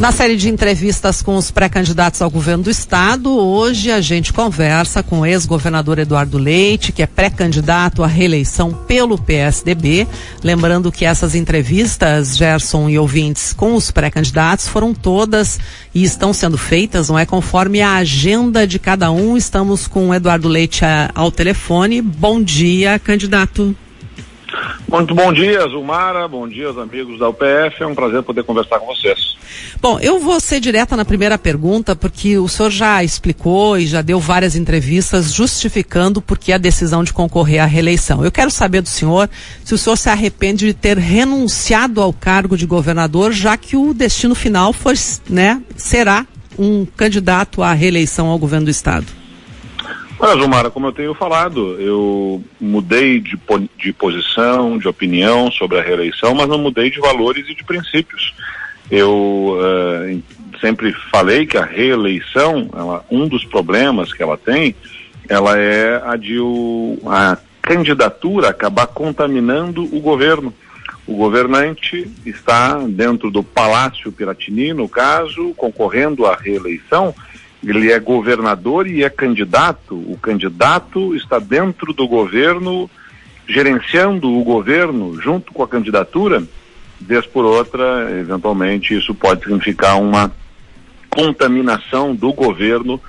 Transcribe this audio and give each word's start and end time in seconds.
Na 0.00 0.10
série 0.10 0.36
de 0.36 0.48
entrevistas 0.48 1.22
com 1.22 1.36
os 1.36 1.52
pré-candidatos 1.52 2.20
ao 2.20 2.28
governo 2.28 2.64
do 2.64 2.70
estado, 2.70 3.30
hoje 3.30 3.92
a 3.92 4.00
gente 4.00 4.32
conversa 4.32 5.04
com 5.04 5.20
o 5.20 5.26
ex-governador 5.26 6.00
Eduardo 6.00 6.36
Leite, 6.36 6.90
que 6.90 7.00
é 7.00 7.06
pré-candidato 7.06 8.02
à 8.02 8.06
reeleição 8.08 8.72
pelo 8.72 9.16
PSDB. 9.16 10.06
Lembrando 10.42 10.90
que 10.90 11.04
essas 11.04 11.36
entrevistas, 11.36 12.36
Gerson 12.36 12.88
e 12.88 12.98
ouvintes, 12.98 13.52
com 13.52 13.76
os 13.76 13.92
pré-candidatos 13.92 14.66
foram 14.66 14.92
todas 14.92 15.60
e 15.94 16.02
estão 16.02 16.32
sendo 16.32 16.58
feitas, 16.58 17.08
não 17.08 17.18
é 17.18 17.24
conforme 17.24 17.80
a 17.80 17.94
agenda 17.94 18.66
de 18.66 18.80
cada 18.80 19.12
um. 19.12 19.36
Estamos 19.36 19.86
com 19.86 20.08
o 20.08 20.14
Eduardo 20.14 20.48
Leite 20.48 20.84
a, 20.84 21.10
ao 21.14 21.30
telefone. 21.30 22.02
Bom 22.02 22.42
dia, 22.42 22.98
candidato. 22.98 23.76
Muito 24.94 25.12
bom 25.12 25.32
dia, 25.32 25.58
Zumara. 25.68 26.28
Bom 26.28 26.46
dia, 26.46 26.68
amigos 26.68 27.18
da 27.18 27.28
UPF. 27.28 27.82
É 27.82 27.86
um 27.86 27.96
prazer 27.96 28.22
poder 28.22 28.44
conversar 28.44 28.78
com 28.78 28.86
vocês. 28.86 29.36
Bom, 29.82 29.98
eu 29.98 30.20
vou 30.20 30.38
ser 30.38 30.60
direta 30.60 30.96
na 30.96 31.04
primeira 31.04 31.36
pergunta, 31.36 31.96
porque 31.96 32.38
o 32.38 32.46
senhor 32.46 32.70
já 32.70 33.02
explicou 33.02 33.76
e 33.76 33.88
já 33.88 34.00
deu 34.02 34.20
várias 34.20 34.54
entrevistas 34.54 35.32
justificando 35.32 36.22
por 36.22 36.38
que 36.38 36.52
a 36.52 36.58
decisão 36.58 37.02
de 37.02 37.12
concorrer 37.12 37.58
à 37.58 37.64
reeleição. 37.64 38.24
Eu 38.24 38.30
quero 38.30 38.52
saber 38.52 38.82
do 38.82 38.88
senhor 38.88 39.28
se 39.64 39.74
o 39.74 39.78
senhor 39.78 39.96
se 39.96 40.08
arrepende 40.08 40.66
de 40.66 40.74
ter 40.74 40.96
renunciado 40.96 42.00
ao 42.00 42.12
cargo 42.12 42.56
de 42.56 42.64
governador, 42.64 43.32
já 43.32 43.56
que 43.56 43.76
o 43.76 43.92
destino 43.92 44.36
final 44.36 44.72
foi, 44.72 44.94
né, 45.28 45.60
será 45.74 46.24
um 46.56 46.86
candidato 46.86 47.64
à 47.64 47.72
reeleição 47.72 48.28
ao 48.28 48.38
governo 48.38 48.66
do 48.66 48.70
estado. 48.70 49.23
Olha, 50.18 50.40
Zumara, 50.40 50.70
como 50.70 50.86
eu 50.86 50.92
tenho 50.92 51.14
falado, 51.14 51.80
eu 51.80 52.42
mudei 52.60 53.20
de, 53.20 53.38
de 53.76 53.92
posição, 53.92 54.78
de 54.78 54.86
opinião 54.86 55.50
sobre 55.50 55.78
a 55.78 55.82
reeleição, 55.82 56.34
mas 56.34 56.48
não 56.48 56.58
mudei 56.58 56.90
de 56.90 57.00
valores 57.00 57.48
e 57.48 57.54
de 57.54 57.64
princípios. 57.64 58.34
Eu 58.90 59.58
uh, 59.58 60.22
sempre 60.60 60.92
falei 61.10 61.46
que 61.46 61.58
a 61.58 61.64
reeleição, 61.64 62.70
ela, 62.72 63.04
um 63.10 63.26
dos 63.26 63.44
problemas 63.44 64.12
que 64.12 64.22
ela 64.22 64.36
tem, 64.36 64.74
ela 65.28 65.58
é 65.58 66.02
a 66.04 66.16
de 66.16 66.38
o, 66.38 66.98
a 67.06 67.36
candidatura 67.60 68.50
acabar 68.50 68.86
contaminando 68.86 69.82
o 69.84 70.00
governo. 70.00 70.54
O 71.06 71.16
governante 71.16 72.10
está 72.24 72.78
dentro 72.78 73.30
do 73.30 73.42
Palácio 73.42 74.12
Piratini, 74.12 74.72
no 74.72 74.88
caso, 74.88 75.52
concorrendo 75.54 76.24
à 76.24 76.34
reeleição, 76.34 77.14
ele 77.64 77.90
é 77.90 77.98
governador 77.98 78.86
e 78.86 79.02
é 79.02 79.10
candidato. 79.10 79.94
O 79.94 80.18
candidato 80.20 81.14
está 81.16 81.38
dentro 81.38 81.92
do 81.92 82.06
governo, 82.06 82.90
gerenciando 83.48 84.30
o 84.30 84.44
governo 84.44 85.20
junto 85.20 85.52
com 85.52 85.62
a 85.62 85.68
candidatura. 85.68 86.42
Vez 87.00 87.26
por 87.26 87.44
outra, 87.44 88.10
eventualmente, 88.18 88.96
isso 88.96 89.14
pode 89.14 89.44
significar 89.44 90.00
uma 90.00 90.30
contaminação 91.10 92.14
do 92.14 92.32
governo 92.32 93.00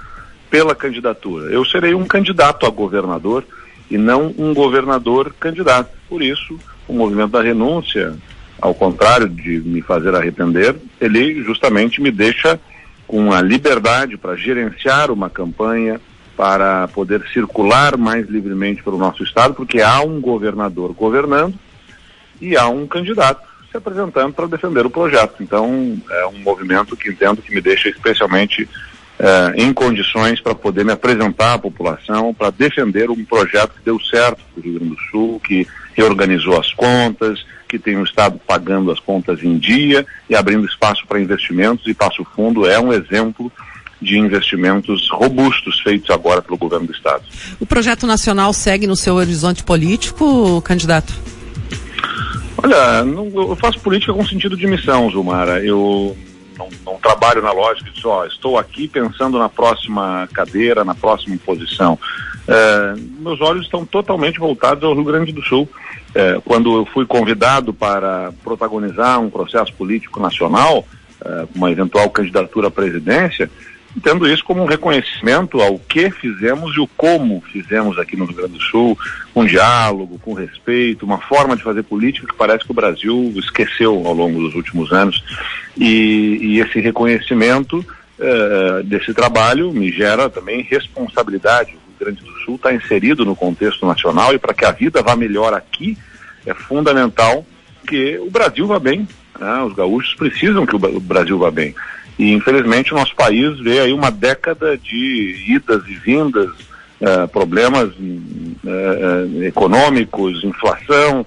pela 0.50 0.76
candidatura. 0.76 1.52
Eu 1.52 1.66
serei 1.66 1.94
um 1.94 2.06
candidato 2.06 2.66
a 2.66 2.70
governador 2.70 3.46
e 3.90 3.98
não 3.98 4.34
um 4.38 4.54
governador 4.54 5.34
candidato. 5.40 5.92
Por 6.08 6.22
isso, 6.22 6.58
o 6.88 6.94
movimento 6.94 7.32
da 7.32 7.42
renúncia, 7.42 8.16
ao 8.62 8.74
contrário 8.74 9.28
de 9.28 9.60
me 9.60 9.82
fazer 9.82 10.16
arrepender, 10.16 10.76
ele 11.00 11.44
justamente 11.44 12.02
me 12.02 12.12
deixa 12.12 12.60
com 13.08 13.32
a 13.32 13.42
liberdade 13.42 14.18
para 14.18 14.36
gerenciar 14.36 15.12
uma 15.12 15.30
campanha, 15.30 16.00
para 16.36 16.88
poder 16.90 17.26
circular 17.32 17.98
mais 17.98 18.28
livremente 18.28 18.84
pelo 18.84 18.98
nosso 18.98 19.24
estado, 19.24 19.54
porque 19.54 19.82
há 19.82 20.02
um 20.02 20.20
governador 20.20 20.94
governando 20.94 21.54
e 22.42 22.58
há 22.58 22.68
um 22.68 22.86
candidato 22.86 23.42
se 23.72 23.78
apresentando 23.78 24.34
para 24.34 24.48
defender 24.48 24.86
o 24.86 24.90
projeto. 24.90 25.42
Então, 25.42 25.98
é 26.10 26.28
um 26.28 26.40
movimento 26.40 26.96
que 26.98 27.10
entendo 27.10 27.42
que 27.42 27.54
me 27.54 27.62
deixa 27.62 27.90
especialmente 27.90 28.68
eh, 29.18 29.54
em 29.56 29.72
condições 29.74 30.42
para 30.42 30.54
poder 30.54 30.84
me 30.84 30.92
apresentar 30.92 31.54
à 31.54 31.58
população, 31.58 32.34
para 32.34 32.50
defender 32.50 33.10
um 33.10 33.24
projeto 33.24 33.74
que 33.76 33.86
deu 33.86 33.98
certo 34.00 34.42
para 34.54 34.60
o 34.60 34.64
Rio 34.64 34.74
Grande 34.74 34.96
do 34.96 35.02
Sul, 35.10 35.40
que 35.40 35.66
reorganizou 35.94 36.60
as 36.60 36.74
contas, 36.74 37.46
que 37.68 37.80
tem 37.80 37.98
o 37.98 38.04
Estado 38.04 38.40
pagando 38.46 38.92
as 38.92 39.00
contas 39.00 39.44
em 39.44 39.58
dia 39.58 40.06
e 40.30 40.36
abrindo 40.36 40.66
espaço 40.66 41.06
para 41.08 41.20
investimentos, 41.20 41.88
e 41.88 41.94
Passo 41.94 42.26
Fundo 42.36 42.66
é 42.66 42.80
um 42.80 42.94
exemplo 42.94 43.52
de 44.02 44.20
investimentos 44.20 45.10
robustos 45.10 45.80
feitos 45.80 46.10
agora 46.10 46.42
pelo 46.42 46.58
governo 46.58 46.88
do 46.88 46.94
Estado. 46.94 47.24
O 47.60 47.66
projeto 47.66 48.06
nacional 48.06 48.54
segue 48.54 48.86
no 48.86 48.96
seu 48.96 49.16
horizonte 49.16 49.64
político, 49.64 50.62
candidato? 50.62 51.14
Olha, 52.58 53.04
não, 53.04 53.26
eu 53.34 53.56
faço 53.56 53.80
política 53.80 54.14
com 54.14 54.26
sentido 54.26 54.56
de 54.56 54.68
missão, 54.68 55.10
Zumara. 55.10 55.64
Eu 55.64 56.16
não, 56.58 56.70
não 56.86 56.98
trabalho 57.00 57.42
na 57.42 57.52
lógica 57.52 57.90
de 57.92 58.02
só 58.02 58.26
estou 58.26 58.58
aqui 58.58 58.88
pensando 58.88 59.38
na 59.38 59.50
próxima 59.50 60.28
cadeira, 60.34 60.84
na 60.84 60.96
próxima 60.96 61.38
posição. 61.46 61.98
É, 62.48 62.94
meus 63.20 63.42
olhos 63.42 63.66
estão 63.66 63.86
totalmente 63.86 64.40
voltados 64.40 64.84
ao 64.84 64.94
Rio 64.94 65.04
Grande 65.04 65.32
do 65.32 65.42
Sul. 65.42 65.68
É, 66.14 66.40
quando 66.46 66.78
eu 66.78 66.86
fui 66.86 67.06
convidado 67.06 67.74
para 67.74 68.32
protagonizar 68.44 69.20
um 69.20 69.30
processo 69.30 69.74
político 69.74 70.20
nacional, 70.20 70.86
é, 71.24 71.48
uma 71.56 71.72
eventual 71.72 72.10
candidatura 72.10 72.68
à 72.68 72.72
presidência, 72.72 73.50
entendo 73.96 74.28
isso 74.28 74.44
como 74.44 74.62
um 74.62 74.66
reconhecimento 74.66 75.62
ao 75.62 75.80
que 75.80 76.10
fizemos 76.12 76.76
e 76.76 76.80
o 76.80 76.88
como 76.88 77.42
fizemos 77.52 77.98
aqui 77.98 78.18
no 78.18 78.26
Rio 78.26 78.36
Grande 78.36 78.54
do 78.54 78.62
Sul, 78.62 78.98
com 79.34 79.46
diálogo, 79.46 80.20
com 80.20 80.34
respeito, 80.34 81.06
uma 81.06 81.20
forma 81.20 81.56
de 81.56 81.64
fazer 81.64 81.84
política 81.84 82.28
que 82.28 82.36
parece 82.36 82.66
que 82.66 82.72
o 82.72 82.76
Brasil 82.76 83.34
esqueceu 83.38 84.06
ao 84.06 84.14
longo 84.14 84.42
dos 84.42 84.54
últimos 84.54 84.92
anos. 84.92 85.24
E, 85.78 86.40
e 86.42 86.60
esse 86.60 86.80
reconhecimento 86.80 87.80
uh, 87.80 88.84
desse 88.84 89.14
trabalho 89.14 89.72
me 89.72 89.92
gera 89.92 90.30
também 90.30 90.62
responsabilidade. 90.62 91.72
O 91.72 91.90
Rio 91.90 92.00
Grande 92.00 92.22
do 92.22 92.32
Sul 92.44 92.56
está 92.56 92.74
inserido 92.74 93.24
no 93.24 93.36
contexto 93.36 93.86
nacional 93.86 94.34
e 94.34 94.40
para 94.40 94.54
que 94.54 94.66
a 94.66 94.72
vida 94.72 95.02
vá 95.02 95.16
melhor 95.16 95.54
aqui, 95.54 95.98
é 96.46 96.54
fundamental 96.54 97.46
que 97.88 98.18
o 98.20 98.30
Brasil 98.30 98.68
vá 98.68 98.80
bem. 98.80 99.08
Né? 99.40 99.64
Os 99.64 99.74
gaúchos 99.74 100.14
precisam 100.16 100.66
que 100.66 100.76
o 100.76 101.00
Brasil 101.00 101.38
vá 101.38 101.50
bem. 101.50 101.74
E 102.18 102.32
infelizmente 102.34 102.94
o 102.94 102.98
nosso 102.98 103.16
país 103.16 103.60
vê 103.60 103.80
aí 103.80 103.94
uma 103.94 104.10
década 104.10 104.78
de 104.78 105.46
idas 105.48 105.84
e 105.88 105.96
vindas, 105.96 106.50
uh, 106.50 107.28
problemas 107.28 107.90
uh, 107.94 109.44
econômicos, 109.44 110.44
inflação 110.44 111.22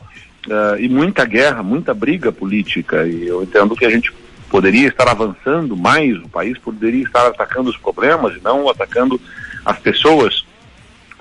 uh, 0.47 0.79
e 0.79 0.89
muita 0.89 1.25
guerra, 1.27 1.63
muita 1.63 1.93
briga 1.93 2.33
política. 2.33 3.07
E 3.07 3.27
eu 3.27 3.43
entendo 3.43 3.77
que 3.77 3.85
a 3.85 3.91
gente 3.91 4.13
poderia 4.49 4.89
estar 4.89 5.09
avançando 5.09 5.77
mais, 5.77 6.17
o 6.17 6.29
país 6.29 6.57
poderia 6.57 7.03
estar 7.03 7.27
atacando 7.27 7.69
os 7.69 7.77
problemas 7.77 8.35
e 8.37 8.41
não 8.43 8.69
atacando 8.69 9.21
as 9.65 9.79
pessoas. 9.79 10.45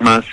Mas 0.00 0.24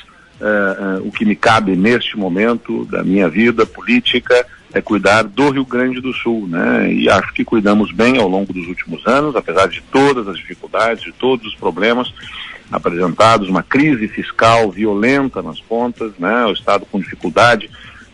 o 1.04 1.12
que 1.12 1.26
me 1.26 1.36
cabe 1.36 1.76
neste 1.78 2.18
momento 2.18 2.86
da 2.86 3.04
minha 3.04 3.28
vida 3.28 3.66
política 3.66 4.46
é 4.76 4.82
cuidar 4.82 5.24
do 5.24 5.52
Rio 5.52 5.66
Grande 5.66 6.02
do 6.02 6.12
Sul, 6.12 6.50
né? 6.50 6.92
E 6.92 7.10
acho 7.10 7.34
que 7.34 7.46
cuidamos 7.46 7.94
bem 7.94 8.18
ao 8.18 8.28
longo 8.28 8.52
dos 8.52 8.68
últimos 8.68 9.08
anos, 9.08 9.34
apesar 9.34 9.70
de 9.70 9.82
todas 9.90 10.28
as 10.28 10.38
dificuldades, 10.38 11.02
de 11.02 11.14
todos 11.14 11.48
os 11.48 11.56
problemas 11.56 12.14
apresentados, 12.70 13.48
uma 13.48 13.64
crise 13.64 14.10
fiscal 14.10 14.70
violenta 14.70 15.42
nas 15.42 15.62
pontas, 15.62 16.12
né? 16.20 16.46
O 16.46 16.52
Estado 16.52 16.86
com 16.92 17.00
dificuldade 17.00 17.70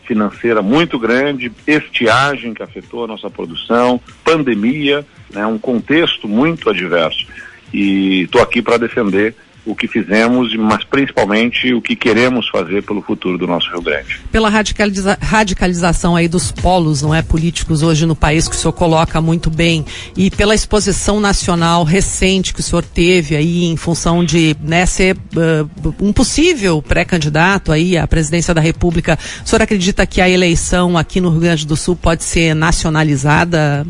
financeira 0.05 0.61
muito 0.61 0.99
grande, 0.99 1.51
estiagem 1.65 2.53
que 2.53 2.61
afetou 2.61 3.05
a 3.05 3.07
nossa 3.07 3.27
produção, 3.27 3.99
pandemia, 4.23 5.03
né? 5.33 5.43
Um 5.47 5.57
contexto 5.57 6.27
muito 6.27 6.69
adverso. 6.69 7.25
E 7.73 8.21
estou 8.21 8.39
aqui 8.39 8.61
para 8.61 8.77
defender 8.77 9.35
o 9.65 9.75
que 9.75 9.87
fizemos, 9.87 10.55
mas 10.55 10.83
principalmente 10.83 11.73
o 11.73 11.81
que 11.81 11.95
queremos 11.95 12.49
fazer 12.49 12.81
pelo 12.83 13.01
futuro 13.01 13.37
do 13.37 13.45
nosso 13.45 13.69
Rio 13.69 13.81
Grande. 13.81 14.19
Pela 14.31 14.49
radicaliza 14.49 15.17
radicalização 15.21 16.15
aí 16.15 16.27
dos 16.27 16.51
polos, 16.51 17.01
não 17.01 17.13
é, 17.13 17.21
políticos 17.21 17.83
hoje 17.83 18.05
no 18.05 18.15
país 18.15 18.47
que 18.47 18.55
o 18.55 18.57
senhor 18.57 18.73
coloca 18.73 19.21
muito 19.21 19.49
bem 19.49 19.85
e 20.17 20.31
pela 20.31 20.55
exposição 20.55 21.19
nacional 21.19 21.83
recente 21.83 22.53
que 22.53 22.59
o 22.59 22.63
senhor 22.63 22.83
teve 22.83 23.35
aí 23.35 23.65
em 23.65 23.77
função 23.77 24.25
de 24.25 24.55
né, 24.61 24.85
ser 24.85 25.15
uh, 25.15 25.95
um 26.01 26.11
possível 26.11 26.81
pré-candidato 26.81 27.71
aí 27.71 27.97
à 27.97 28.07
presidência 28.07 28.53
da 28.53 28.61
República, 28.61 29.17
o 29.45 29.47
senhor 29.47 29.61
acredita 29.61 30.05
que 30.05 30.21
a 30.21 30.29
eleição 30.29 30.97
aqui 30.97 31.21
no 31.21 31.29
Rio 31.29 31.41
Grande 31.41 31.67
do 31.67 31.77
Sul 31.77 31.95
pode 31.95 32.23
ser 32.23 32.55
nacionalizada? 32.55 33.85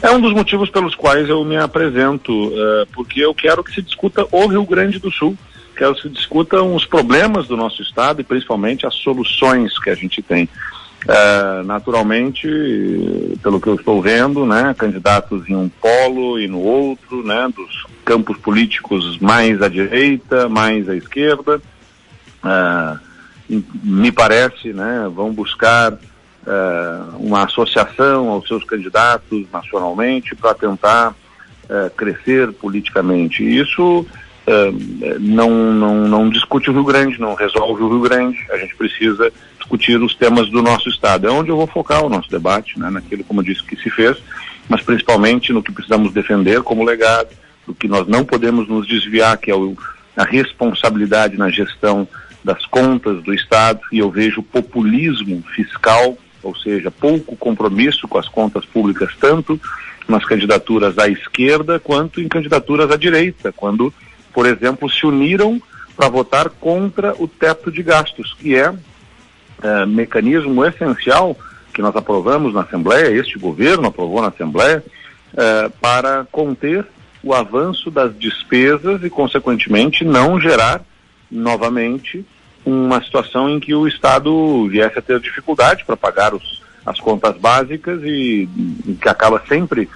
É 0.00 0.10
um 0.10 0.20
dos 0.20 0.32
motivos 0.32 0.70
pelos 0.70 0.94
quais 0.94 1.28
eu 1.28 1.44
me 1.44 1.56
apresento, 1.56 2.32
uh, 2.32 2.86
porque 2.92 3.20
eu 3.20 3.34
quero 3.34 3.64
que 3.64 3.74
se 3.74 3.82
discuta 3.82 4.26
o 4.30 4.46
Rio 4.46 4.64
Grande 4.64 4.98
do 5.00 5.10
Sul, 5.10 5.36
quero 5.76 5.94
que 5.94 6.02
se 6.02 6.08
discutam 6.08 6.74
os 6.74 6.86
problemas 6.86 7.48
do 7.48 7.56
nosso 7.56 7.82
estado 7.82 8.20
e 8.20 8.24
principalmente 8.24 8.86
as 8.86 8.94
soluções 8.94 9.76
que 9.78 9.90
a 9.90 9.94
gente 9.96 10.22
tem. 10.22 10.48
Uh, 11.04 11.64
naturalmente, 11.64 12.48
pelo 13.42 13.60
que 13.60 13.68
eu 13.68 13.74
estou 13.74 14.00
vendo, 14.00 14.46
né, 14.46 14.74
candidatos 14.76 15.48
em 15.48 15.54
um 15.54 15.68
polo 15.68 16.38
e 16.38 16.46
no 16.46 16.60
outro, 16.60 17.24
né, 17.24 17.48
dos 17.54 17.84
campos 18.04 18.36
políticos 18.38 19.18
mais 19.18 19.60
à 19.62 19.68
direita, 19.68 20.48
mais 20.48 20.88
à 20.88 20.94
esquerda, 20.94 21.60
uh, 22.44 22.98
me 23.82 24.12
parece, 24.12 24.72
né, 24.72 25.10
vão 25.12 25.32
buscar 25.32 25.98
uh, 26.48 27.16
uma 27.18 27.44
associação 27.44 28.30
aos 28.30 28.48
seus 28.48 28.64
candidatos 28.64 29.46
nacionalmente 29.52 30.34
para 30.34 30.54
tentar 30.54 31.10
uh, 31.10 31.90
crescer 31.96 32.52
politicamente. 32.54 33.44
Isso 33.44 34.00
uh, 34.00 35.18
não, 35.20 35.50
não, 35.50 36.08
não 36.08 36.30
discute 36.30 36.70
o 36.70 36.72
Rio 36.72 36.84
Grande, 36.84 37.20
não 37.20 37.34
resolve 37.34 37.82
o 37.82 37.88
Rio 37.88 38.00
Grande. 38.00 38.38
A 38.50 38.56
gente 38.56 38.74
precisa 38.74 39.30
discutir 39.58 40.00
os 40.00 40.14
temas 40.14 40.48
do 40.48 40.62
nosso 40.62 40.88
Estado. 40.88 41.28
É 41.28 41.30
onde 41.30 41.50
eu 41.50 41.56
vou 41.56 41.66
focar 41.66 42.04
o 42.04 42.08
nosso 42.08 42.30
debate, 42.30 42.78
né, 42.78 42.88
naquilo, 42.88 43.22
como 43.24 43.40
eu 43.40 43.44
disse, 43.44 43.62
que 43.62 43.76
se 43.76 43.90
fez, 43.90 44.16
mas 44.68 44.82
principalmente 44.82 45.52
no 45.52 45.62
que 45.62 45.72
precisamos 45.72 46.12
defender 46.12 46.62
como 46.62 46.84
legado, 46.84 47.28
do 47.66 47.74
que 47.74 47.86
nós 47.86 48.06
não 48.08 48.24
podemos 48.24 48.66
nos 48.66 48.86
desviar, 48.86 49.36
que 49.36 49.50
é 49.50 49.54
o, 49.54 49.76
a 50.16 50.24
responsabilidade 50.24 51.36
na 51.36 51.50
gestão 51.50 52.08
das 52.42 52.64
contas 52.64 53.22
do 53.22 53.34
Estado, 53.34 53.80
e 53.92 53.98
eu 53.98 54.10
vejo 54.10 54.42
populismo 54.42 55.42
fiscal 55.54 56.16
ou 56.48 56.56
seja, 56.56 56.90
pouco 56.90 57.36
compromisso 57.36 58.08
com 58.08 58.18
as 58.18 58.28
contas 58.28 58.64
públicas, 58.64 59.14
tanto 59.20 59.60
nas 60.08 60.24
candidaturas 60.24 60.98
à 60.98 61.08
esquerda 61.08 61.78
quanto 61.78 62.20
em 62.20 62.28
candidaturas 62.28 62.90
à 62.90 62.96
direita, 62.96 63.52
quando, 63.52 63.92
por 64.32 64.46
exemplo, 64.46 64.88
se 64.90 65.04
uniram 65.06 65.60
para 65.96 66.08
votar 66.08 66.48
contra 66.48 67.14
o 67.18 67.28
teto 67.28 67.70
de 67.70 67.82
gastos, 67.82 68.34
que 68.34 68.56
é, 68.56 68.72
é 69.62 69.86
mecanismo 69.86 70.64
essencial 70.64 71.36
que 71.74 71.82
nós 71.82 71.94
aprovamos 71.94 72.54
na 72.54 72.62
Assembleia, 72.62 73.10
este 73.10 73.38
governo 73.38 73.88
aprovou 73.88 74.22
na 74.22 74.28
Assembleia, 74.28 74.82
é, 75.36 75.68
para 75.80 76.26
conter 76.32 76.86
o 77.22 77.34
avanço 77.34 77.90
das 77.90 78.16
despesas 78.16 79.02
e, 79.04 79.10
consequentemente, 79.10 80.04
não 80.04 80.40
gerar 80.40 80.82
novamente 81.30 82.24
uma 82.68 83.02
situação 83.02 83.48
em 83.48 83.58
que 83.58 83.74
o 83.74 83.88
Estado 83.88 84.68
viesse 84.68 84.98
a 84.98 85.02
ter 85.02 85.18
dificuldade 85.20 85.84
para 85.84 85.96
pagar 85.96 86.34
os, 86.34 86.62
as 86.84 87.00
contas 87.00 87.36
básicas 87.36 88.02
e, 88.02 88.48
e 88.86 88.98
que 89.00 89.08
acaba 89.08 89.42
sempre 89.48 89.88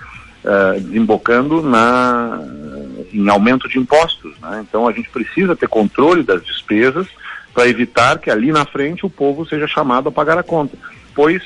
uh, 0.45 0.81
desembocando 0.81 1.63
na, 1.63 2.41
em 3.13 3.29
aumento 3.29 3.69
de 3.69 3.79
impostos. 3.79 4.35
Né? 4.41 4.65
Então 4.67 4.89
a 4.89 4.93
gente 4.93 5.11
precisa 5.11 5.55
ter 5.55 5.69
controle 5.69 6.23
das 6.23 6.45
despesas 6.45 7.07
para 7.53 7.69
evitar 7.69 8.19
que 8.19 8.31
ali 8.31 8.51
na 8.51 8.65
frente 8.65 9.05
o 9.05 9.11
povo 9.11 9.47
seja 9.47 9.67
chamado 9.67 10.09
a 10.09 10.13
pagar 10.13 10.39
a 10.39 10.43
conta, 10.43 10.77
pois 11.15 11.43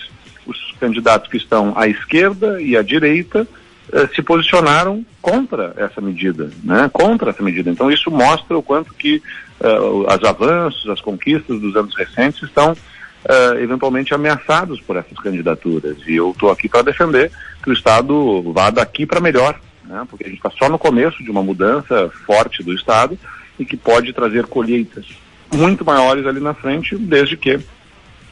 os 0.46 0.56
candidatos 0.78 1.28
que 1.28 1.36
estão 1.36 1.76
à 1.76 1.88
esquerda 1.88 2.62
e 2.62 2.76
à 2.76 2.82
direita 2.82 3.48
uh, 3.92 4.14
se 4.14 4.22
posicionaram 4.22 5.04
contra 5.20 5.74
essa 5.76 6.00
medida, 6.00 6.52
né? 6.62 6.88
contra 6.92 7.30
essa 7.30 7.42
medida. 7.42 7.68
Então 7.68 7.90
isso 7.90 8.12
mostra 8.12 8.56
o 8.56 8.62
quanto 8.62 8.94
que 8.94 9.20
uh, 9.60 10.06
as 10.08 10.22
avanços, 10.24 10.88
as 10.88 11.00
conquistas 11.00 11.60
dos 11.60 11.76
anos 11.76 11.94
recentes 11.94 12.42
estão 12.42 12.72
uh, 12.72 13.58
eventualmente 13.58 14.14
ameaçados 14.14 14.80
por 14.80 14.96
essas 14.96 15.18
candidaturas. 15.18 15.96
E 16.06 16.16
eu 16.16 16.30
estou 16.30 16.50
aqui 16.50 16.68
para 16.68 16.82
defender 16.82 17.30
que 17.62 17.70
o 17.70 17.72
Estado 17.72 18.42
vá 18.52 18.70
daqui 18.70 19.06
para 19.06 19.20
melhor, 19.20 19.58
né? 19.84 20.06
porque 20.08 20.24
a 20.24 20.28
gente 20.28 20.38
está 20.38 20.50
só 20.50 20.68
no 20.68 20.78
começo 20.78 21.22
de 21.22 21.30
uma 21.30 21.42
mudança 21.42 22.10
forte 22.26 22.62
do 22.62 22.72
Estado 22.72 23.18
e 23.58 23.64
que 23.64 23.76
pode 23.76 24.12
trazer 24.12 24.46
colheitas 24.46 25.06
muito 25.52 25.84
maiores 25.84 26.26
ali 26.26 26.40
na 26.40 26.54
frente, 26.54 26.96
desde 26.96 27.36
que 27.36 27.58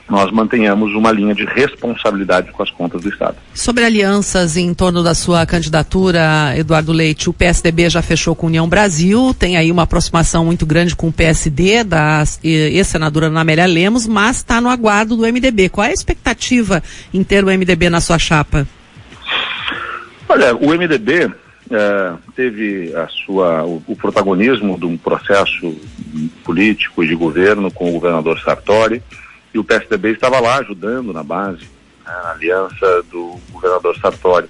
nós 0.08 0.30
mantenhamos 0.30 0.94
uma 0.94 1.10
linha 1.10 1.34
de 1.34 1.44
responsabilidade 1.44 2.52
com 2.52 2.62
as 2.62 2.70
contas 2.70 3.02
do 3.02 3.08
Estado. 3.08 3.36
Sobre 3.54 3.84
alianças 3.84 4.56
em 4.56 4.72
torno 4.74 5.02
da 5.02 5.14
sua 5.14 5.46
candidatura, 5.46 6.54
Eduardo 6.56 6.92
Leite, 6.92 7.30
o 7.30 7.32
PSDB 7.32 7.88
já 7.88 8.02
fechou 8.02 8.34
com 8.34 8.46
a 8.46 8.48
União 8.48 8.68
Brasil, 8.68 9.34
tem 9.38 9.56
aí 9.56 9.72
uma 9.72 9.84
aproximação 9.84 10.44
muito 10.44 10.66
grande 10.66 10.94
com 10.94 11.08
o 11.08 11.12
PSD, 11.12 11.84
da 11.84 12.22
ex-senadora 12.42 13.30
Namélia 13.30 13.66
Lemos, 13.66 14.06
mas 14.06 14.36
está 14.36 14.60
no 14.60 14.68
aguardo 14.68 15.16
do 15.16 15.22
MDB. 15.22 15.70
Qual 15.70 15.86
é 15.86 15.90
a 15.90 15.94
expectativa 15.94 16.82
em 17.12 17.24
ter 17.24 17.42
o 17.44 17.48
MDB 17.48 17.88
na 17.88 18.00
sua 18.00 18.18
chapa? 18.18 18.66
Olha, 20.28 20.54
o 20.54 20.68
MDB 20.68 21.30
é, 21.70 22.12
teve 22.36 22.94
a 22.94 23.08
sua, 23.08 23.64
o, 23.64 23.82
o, 23.86 23.96
protagonismo 23.96 24.78
de 24.78 24.84
um 24.84 24.96
processo 24.96 25.74
político 26.44 27.02
e 27.02 27.08
de 27.08 27.14
governo 27.14 27.70
com 27.70 27.88
o 27.88 27.92
governador 27.92 28.38
Sartori, 28.40 29.02
e 29.54 29.58
o 29.58 29.64
PSDB 29.64 30.10
estava 30.10 30.40
lá 30.40 30.58
ajudando 30.58 31.12
na 31.12 31.22
base, 31.22 31.62
né, 32.04 32.12
na 32.24 32.32
aliança 32.32 33.02
do 33.10 33.38
governador 33.52 33.96
Sartori. 33.98 34.48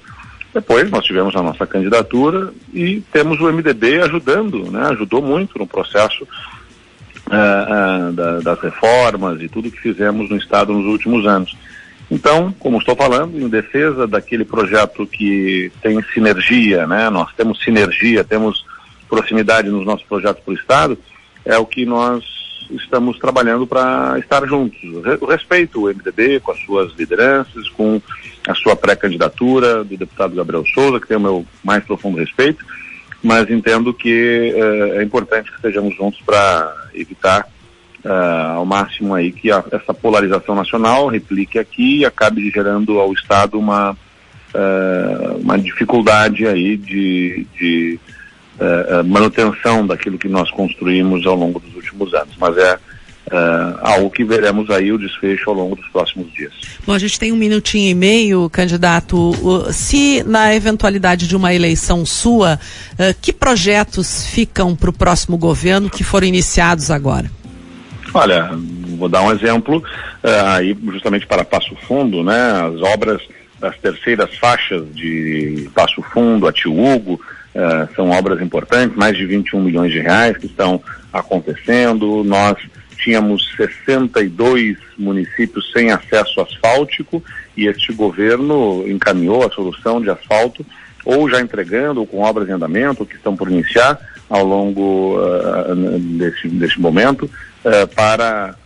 Depois 0.52 0.90
nós 0.90 1.04
tivemos 1.04 1.36
a 1.36 1.42
nossa 1.42 1.66
candidatura 1.66 2.52
e 2.72 3.02
temos 3.12 3.38
o 3.40 3.52
MDB 3.52 4.00
ajudando, 4.02 4.70
né, 4.70 4.88
ajudou 4.90 5.20
muito 5.20 5.58
no 5.58 5.66
processo 5.66 6.24
uh, 6.24 8.08
uh, 8.08 8.12
da, 8.12 8.40
das 8.40 8.60
reformas 8.60 9.42
e 9.42 9.48
tudo 9.48 9.70
que 9.70 9.80
fizemos 9.80 10.30
no 10.30 10.36
Estado 10.36 10.72
nos 10.72 10.86
últimos 10.86 11.26
anos. 11.26 11.54
Então, 12.10 12.54
como 12.58 12.78
estou 12.78 12.94
falando, 12.94 13.38
em 13.38 13.48
defesa 13.48 14.06
daquele 14.06 14.44
projeto 14.44 15.06
que 15.06 15.72
tem 15.82 16.00
sinergia, 16.14 16.86
né, 16.86 17.10
nós 17.10 17.32
temos 17.34 17.62
sinergia, 17.62 18.22
temos 18.22 18.64
proximidade 19.08 19.68
nos 19.68 19.84
nossos 19.84 20.06
projetos 20.06 20.42
para 20.42 20.52
o 20.52 20.56
Estado, 20.56 20.98
é 21.44 21.58
o 21.58 21.66
que 21.66 21.84
nós 21.84 22.24
estamos 22.70 23.18
trabalhando 23.18 23.66
para 23.66 24.18
estar 24.18 24.46
juntos. 24.46 24.78
Eu 24.82 25.26
respeito 25.26 25.82
o 25.82 25.88
MDB 25.88 26.40
com 26.40 26.52
as 26.52 26.60
suas 26.60 26.92
lideranças, 26.94 27.68
com 27.70 28.00
a 28.46 28.54
sua 28.54 28.76
pré-candidatura 28.76 29.82
do 29.84 29.96
deputado 29.96 30.34
Gabriel 30.34 30.64
Souza, 30.66 31.00
que 31.00 31.08
tem 31.08 31.16
o 31.16 31.20
meu 31.20 31.46
mais 31.62 31.82
profundo 31.84 32.18
respeito, 32.18 32.64
mas 33.22 33.50
entendo 33.50 33.92
que 33.94 34.54
uh, 34.54 35.00
é 35.00 35.02
importante 35.02 35.50
que 35.50 35.56
estejamos 35.56 35.96
juntos 35.96 36.20
para 36.20 36.72
evitar 36.94 37.48
uh, 38.04 38.56
ao 38.56 38.66
máximo 38.66 39.14
aí 39.14 39.32
que 39.32 39.50
a, 39.50 39.64
essa 39.72 39.94
polarização 39.94 40.54
nacional 40.54 41.08
replique 41.08 41.58
aqui 41.58 42.00
e 42.00 42.04
acabe 42.04 42.50
gerando 42.50 42.98
ao 42.98 43.12
Estado 43.14 43.58
uma, 43.58 43.92
uh, 43.92 45.36
uma 45.40 45.58
dificuldade 45.58 46.46
aí 46.46 46.76
de, 46.76 47.46
de 47.58 47.98
manutenção 49.04 49.84
daquilo 49.84 50.16
que 50.16 50.28
nós 50.28 50.48
construímos 50.48 51.26
ao 51.26 51.34
longo 51.34 51.58
dos 51.58 51.73
últimos 51.94 52.14
anos. 52.14 52.34
Mas 52.38 52.56
é 52.58 52.78
Uh, 53.26 53.80
algo 53.80 54.10
que 54.10 54.22
veremos 54.22 54.68
aí 54.68 54.92
o 54.92 54.98
desfecho 54.98 55.48
ao 55.48 55.56
longo 55.56 55.76
dos 55.76 55.88
próximos 55.88 56.30
dias. 56.34 56.52
Bom, 56.86 56.92
a 56.92 56.98
gente 56.98 57.18
tem 57.18 57.32
um 57.32 57.36
minutinho 57.36 57.90
e 57.90 57.94
meio, 57.94 58.50
candidato. 58.50 59.32
Se 59.72 60.22
na 60.24 60.54
eventualidade 60.54 61.26
de 61.26 61.34
uma 61.34 61.54
eleição 61.54 62.04
sua, 62.04 62.60
uh, 62.92 63.14
que 63.22 63.32
projetos 63.32 64.26
ficam 64.26 64.76
para 64.76 64.90
o 64.90 64.92
próximo 64.92 65.38
governo 65.38 65.88
que 65.88 66.04
foram 66.04 66.26
iniciados 66.26 66.90
agora? 66.90 67.30
Olha, 68.12 68.50
vou 68.98 69.08
dar 69.08 69.22
um 69.22 69.32
exemplo 69.32 69.78
uh, 69.78 70.46
aí 70.54 70.76
justamente 70.92 71.26
para 71.26 71.46
Passo 71.46 71.74
Fundo, 71.88 72.22
né? 72.22 72.36
As 72.60 72.82
obras 72.82 73.22
das 73.58 73.74
terceiras 73.78 74.36
faixas 74.36 74.84
de 74.94 75.70
Passo 75.74 76.02
Fundo, 76.12 76.46
a 76.46 76.52
Tio 76.52 76.78
Hugo, 76.78 77.18
Uh, 77.54 77.94
são 77.94 78.10
obras 78.10 78.42
importantes, 78.42 78.96
mais 78.96 79.16
de 79.16 79.24
21 79.24 79.62
milhões 79.62 79.92
de 79.92 80.00
reais 80.00 80.36
que 80.36 80.46
estão 80.46 80.82
acontecendo. 81.12 82.24
Nós 82.24 82.58
tínhamos 82.96 83.54
62 83.56 84.76
municípios 84.98 85.70
sem 85.72 85.92
acesso 85.92 86.40
asfáltico 86.40 87.22
e 87.56 87.66
este 87.66 87.92
governo 87.92 88.84
encaminhou 88.88 89.46
a 89.46 89.50
solução 89.50 90.00
de 90.00 90.10
asfalto, 90.10 90.66
ou 91.04 91.30
já 91.30 91.40
entregando, 91.40 92.00
ou 92.00 92.06
com 92.06 92.22
obras 92.22 92.48
em 92.48 92.52
andamento, 92.52 93.06
que 93.06 93.14
estão 93.14 93.36
por 93.36 93.48
iniciar 93.48 94.00
ao 94.28 94.44
longo 94.44 95.18
uh, 95.20 95.76
desse, 96.18 96.48
desse 96.48 96.80
momento, 96.80 97.30
uh, 97.64 97.86
para 97.94 98.56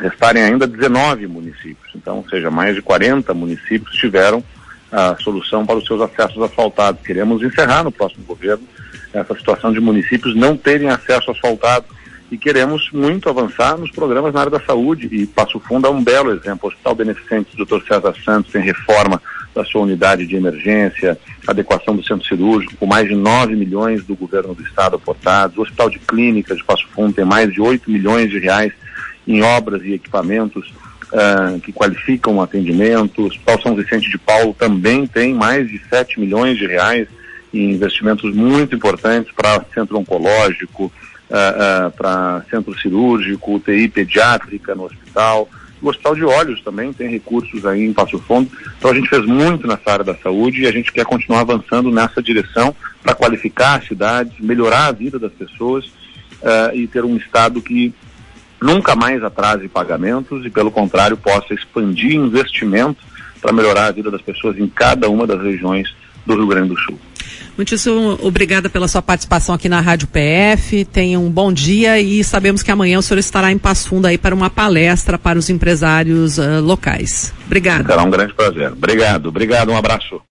restarem 0.00 0.42
ainda 0.42 0.66
19 0.66 1.26
municípios. 1.26 1.90
Então, 1.94 2.18
ou 2.18 2.28
seja, 2.28 2.50
mais 2.50 2.74
de 2.74 2.80
40 2.80 3.34
municípios 3.34 3.94
tiveram 3.96 4.42
a 4.90 5.16
solução 5.16 5.66
para 5.66 5.76
os 5.76 5.86
seus 5.86 6.00
acessos 6.00 6.42
asfaltados. 6.42 7.02
Queremos 7.02 7.42
encerrar 7.42 7.84
no 7.84 7.92
próximo 7.92 8.24
governo 8.24 8.66
essa 9.12 9.34
situação 9.34 9.72
de 9.72 9.80
municípios 9.80 10.34
não 10.34 10.56
terem 10.56 10.88
acesso 10.88 11.30
asfaltado 11.30 11.86
e 12.30 12.36
queremos 12.36 12.90
muito 12.92 13.28
avançar 13.28 13.78
nos 13.78 13.90
programas 13.90 14.34
na 14.34 14.40
área 14.40 14.50
da 14.50 14.60
saúde 14.60 15.08
e 15.10 15.26
Passo 15.26 15.58
Fundo 15.60 15.86
é 15.86 15.90
um 15.90 16.02
belo 16.02 16.30
exemplo. 16.30 16.60
O 16.64 16.68
Hospital 16.68 16.94
Beneficente 16.94 17.56
do 17.56 17.64
Dr. 17.64 17.86
César 17.86 18.14
Santos 18.22 18.52
tem 18.52 18.62
reforma 18.62 19.20
da 19.54 19.64
sua 19.64 19.82
unidade 19.82 20.26
de 20.26 20.36
emergência, 20.36 21.18
adequação 21.46 21.96
do 21.96 22.04
centro 22.04 22.26
cirúrgico, 22.26 22.76
com 22.76 22.86
mais 22.86 23.08
de 23.08 23.14
9 23.14 23.56
milhões 23.56 24.04
do 24.04 24.14
governo 24.14 24.54
do 24.54 24.62
estado 24.62 24.96
aportados. 24.96 25.56
O 25.56 25.62
Hospital 25.62 25.88
de 25.88 25.98
Clínicas 26.00 26.58
de 26.58 26.64
Passo 26.64 26.86
Fundo 26.94 27.14
tem 27.14 27.24
mais 27.24 27.52
de 27.52 27.60
8 27.60 27.90
milhões 27.90 28.30
de 28.30 28.38
reais 28.38 28.72
em 29.26 29.42
obras 29.42 29.82
e 29.82 29.94
equipamentos 29.94 30.70
uh, 31.12 31.60
que 31.60 31.72
qualificam 31.72 32.36
o 32.36 32.42
atendimento. 32.42 33.22
O 33.22 33.26
Hospital 33.26 33.62
São 33.62 33.74
Vicente 33.74 34.10
de 34.10 34.18
Paulo 34.18 34.54
também 34.58 35.06
tem 35.06 35.34
mais 35.34 35.68
de 35.68 35.80
7 35.88 36.20
milhões 36.20 36.58
de 36.58 36.66
reais 36.66 37.08
em 37.52 37.72
investimentos 37.72 38.34
muito 38.34 38.74
importantes 38.74 39.32
para 39.32 39.64
centro 39.72 39.98
oncológico, 39.98 40.84
uh, 40.84 41.88
uh, 41.88 41.90
para 41.92 42.44
centro 42.50 42.78
cirúrgico, 42.78 43.54
UTI 43.54 43.88
pediátrica 43.88 44.74
no 44.74 44.84
hospital. 44.84 45.48
O 45.80 45.88
Hospital 45.88 46.14
de 46.16 46.24
Olhos 46.24 46.60
também 46.62 46.92
tem 46.92 47.08
recursos 47.08 47.64
aí 47.64 47.84
em 47.84 47.92
Passo 47.92 48.18
Fundo. 48.18 48.50
Então 48.76 48.90
a 48.90 48.94
gente 48.94 49.08
fez 49.08 49.24
muito 49.24 49.66
nessa 49.66 49.92
área 49.92 50.04
da 50.04 50.16
saúde 50.16 50.62
e 50.62 50.66
a 50.66 50.72
gente 50.72 50.92
quer 50.92 51.04
continuar 51.04 51.40
avançando 51.40 51.90
nessa 51.90 52.20
direção 52.20 52.74
para 53.00 53.14
qualificar 53.14 53.78
as 53.78 53.86
cidades, 53.86 54.32
melhorar 54.40 54.86
a 54.86 54.92
vida 54.92 55.18
das 55.18 55.32
pessoas 55.32 55.86
uh, 55.86 56.74
e 56.74 56.86
ter 56.88 57.04
um 57.04 57.16
Estado 57.16 57.62
que 57.62 57.94
nunca 58.60 58.94
mais 58.94 59.22
atrase 59.22 59.68
pagamentos 59.68 60.44
e, 60.44 60.50
pelo 60.50 60.70
contrário, 60.70 61.16
possa 61.16 61.54
expandir 61.54 62.14
investimento 62.14 62.98
para 63.40 63.52
melhorar 63.52 63.86
a 63.86 63.92
vida 63.92 64.10
das 64.10 64.22
pessoas 64.22 64.58
em 64.58 64.66
cada 64.66 65.08
uma 65.08 65.26
das 65.26 65.40
regiões 65.40 65.94
do 66.26 66.34
Rio 66.34 66.46
Grande 66.46 66.68
do 66.68 66.78
Sul. 66.78 66.98
Muitíssimo 67.56 68.18
obrigada 68.22 68.70
pela 68.70 68.86
sua 68.86 69.02
participação 69.02 69.54
aqui 69.54 69.68
na 69.68 69.80
Rádio 69.80 70.06
PF. 70.06 70.84
Tenha 70.84 71.18
um 71.18 71.28
bom 71.28 71.52
dia 71.52 72.00
e 72.00 72.22
sabemos 72.22 72.62
que 72.62 72.70
amanhã 72.70 72.98
o 72.98 73.02
senhor 73.02 73.18
estará 73.18 73.50
em 73.50 73.58
Passo 73.58 73.88
Fundo 73.88 74.06
aí 74.06 74.16
para 74.16 74.34
uma 74.34 74.48
palestra 74.48 75.18
para 75.18 75.38
os 75.38 75.50
empresários 75.50 76.38
uh, 76.38 76.60
locais. 76.62 77.34
Obrigada. 77.46 77.84
Será 77.84 78.04
um 78.04 78.10
grande 78.10 78.32
prazer. 78.32 78.72
Obrigado, 78.72 79.26
obrigado, 79.26 79.72
um 79.72 79.76
abraço. 79.76 80.20